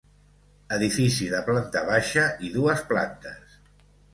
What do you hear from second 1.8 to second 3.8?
baixa i dues plantes.